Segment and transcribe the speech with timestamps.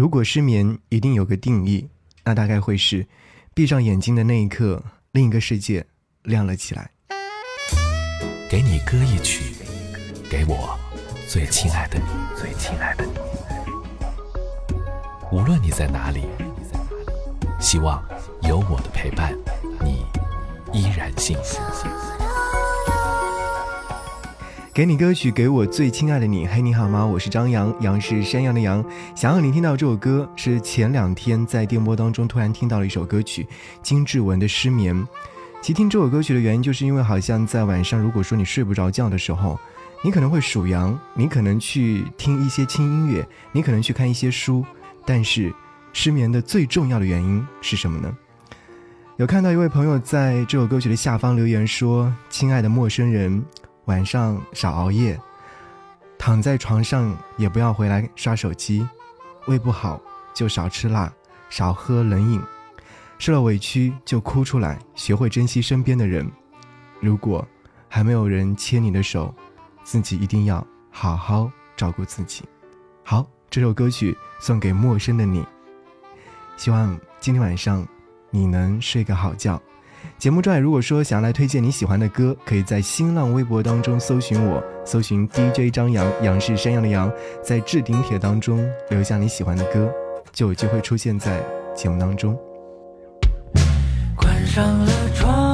[0.00, 1.86] 如果失眠一定有个定义，
[2.24, 3.06] 那大概会是，
[3.52, 5.84] 闭上眼睛的那一刻，另一个世界
[6.22, 6.90] 亮了起来。
[8.48, 9.54] 给你歌一曲，
[10.30, 10.74] 给我
[11.28, 13.12] 最亲爱的你，最亲爱的你。
[15.30, 16.22] 无论你在哪里，
[17.60, 18.02] 希望
[18.44, 19.36] 有我的陪伴，
[19.84, 20.06] 你
[20.72, 21.60] 依然幸福。
[24.80, 26.46] 给你歌曲，给我最亲爱的你。
[26.46, 27.04] 嘿，你好吗？
[27.04, 28.82] 我是张扬，杨是山羊的羊。
[29.14, 33.46] 想要你听到这首歌，是前两天在电波当中突然听到了一首歌曲，
[33.82, 34.96] 金志文的《失眠》。
[35.60, 39.60] 其听这首歌曲的原因，就是因为好像在晚上，如果说你睡不着觉的时候，
[40.02, 44.64] 你可能会数羊，你可能去听一些轻音乐，你可能去看一些书，
[45.04, 45.52] 但是
[45.92, 48.16] 失眠的最重要的原因是什么呢？
[49.18, 53.44] 有看到一位朋友在这首歌曲的下方留言说：“亲爱的陌生人。”
[53.86, 55.18] 晚上少熬夜，
[56.18, 58.86] 躺在床上也不要回来刷手机。
[59.46, 60.00] 胃不好
[60.34, 61.12] 就少吃辣，
[61.48, 62.40] 少喝冷饮。
[63.18, 66.30] 受了委屈就哭出来，学会珍惜身边的人。
[67.00, 67.46] 如果
[67.88, 69.34] 还没有人牵你的手，
[69.82, 72.44] 自己一定要好好照顾自己。
[73.02, 75.44] 好，这首歌曲送给陌生的你。
[76.56, 77.86] 希望今天晚上
[78.30, 79.60] 你能睡个好觉。
[80.18, 87.10] 节目之外，如果说想要来推荐你喜欢的歌，可以在新浪微博当中搜寻我，搜寻 DJ 张扬，杨是山羊的羊，
[87.42, 89.90] 在置顶帖当中留下你喜欢的歌，
[90.32, 91.40] 就有机会出现在
[91.74, 92.38] 节目当中。
[94.14, 95.49] 关上了窗，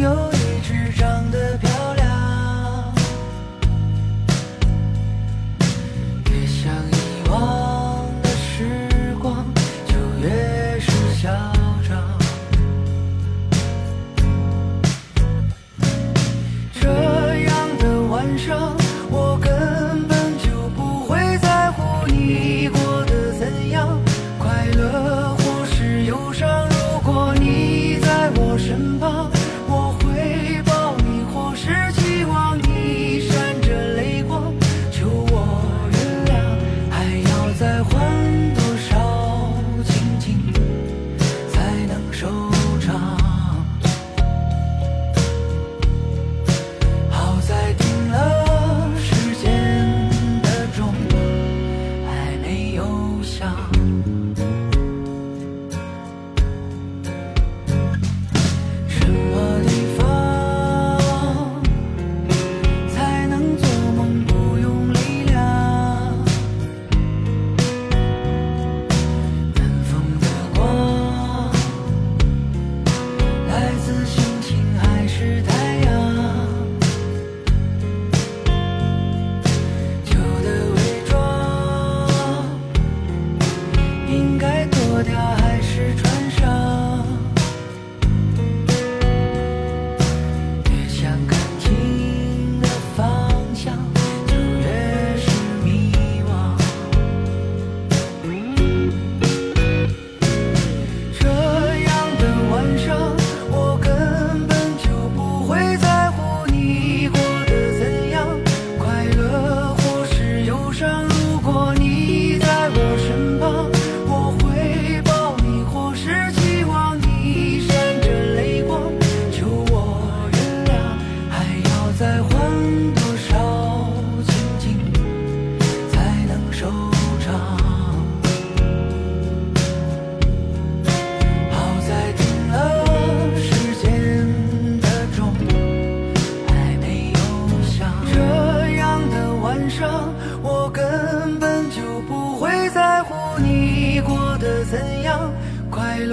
[0.00, 0.39] your
[53.30, 54.09] 笑想。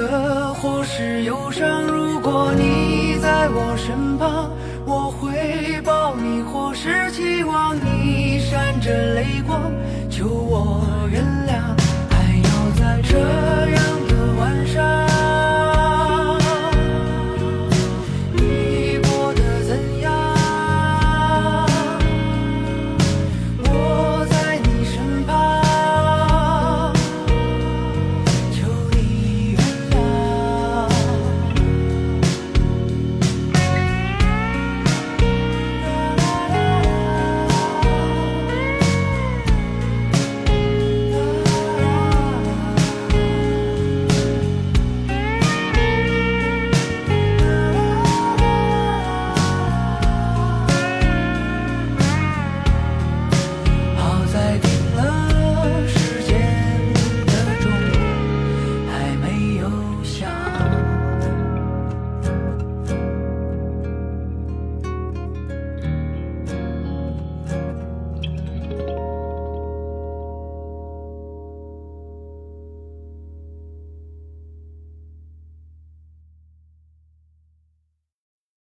[0.07, 1.83] 的，或是忧伤。
[1.83, 4.49] 如果你在我身旁，
[4.85, 9.66] 我会抱你；或是期望你闪着泪光。